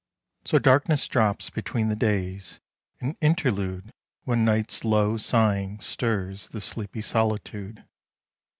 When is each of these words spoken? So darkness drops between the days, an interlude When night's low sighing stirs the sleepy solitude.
So 0.45 0.57
darkness 0.57 1.07
drops 1.07 1.51
between 1.51 1.89
the 1.89 1.95
days, 1.95 2.59
an 3.01 3.15
interlude 3.21 3.93
When 4.23 4.43
night's 4.43 4.83
low 4.83 5.17
sighing 5.17 5.79
stirs 5.79 6.49
the 6.49 6.59
sleepy 6.59 7.01
solitude. 7.03 7.85